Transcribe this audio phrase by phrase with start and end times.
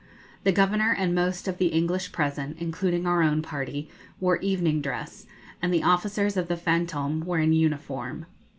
[0.45, 3.87] The Governor and most of the English present, including our own party,
[4.19, 5.27] wore evening dress,
[5.61, 8.25] and the officers of the 'Fantôme' were in uniform.